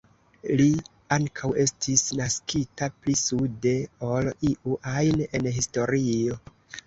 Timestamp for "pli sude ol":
3.03-4.31